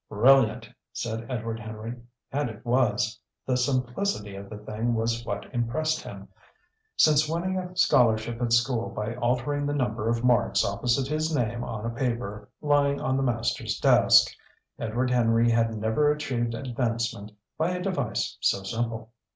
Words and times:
"Brilliant!" 0.09 0.67
said 0.91 1.29
Edward 1.29 1.59
Henry. 1.59 1.95
And 2.31 2.49
it 2.49 2.65
was! 2.65 3.19
The 3.45 3.55
simplicity 3.55 4.33
of 4.35 4.49
the 4.49 4.57
thing 4.57 4.95
was 4.95 5.23
what 5.27 5.45
impressed 5.53 6.01
him. 6.01 6.27
Since 6.97 7.29
winning 7.29 7.59
a 7.59 7.77
scholarship 7.77 8.41
at 8.41 8.51
school 8.51 8.89
by 8.89 9.13
altering 9.13 9.67
the 9.67 9.75
number 9.75 10.09
of 10.09 10.23
marks 10.23 10.65
opposite 10.65 11.07
his 11.07 11.35
name 11.35 11.63
on 11.63 11.85
a 11.85 11.91
paper 11.91 12.49
lying 12.63 12.99
on 12.99 13.15
the 13.15 13.21
master's 13.21 13.77
desk, 13.79 14.33
Edward 14.79 15.11
Henry 15.11 15.51
had 15.51 15.77
never 15.77 16.11
achieved 16.11 16.55
advancement 16.55 17.31
by 17.55 17.69
a 17.69 17.79
device 17.79 18.39
so 18.41 18.63
simple. 18.63 19.11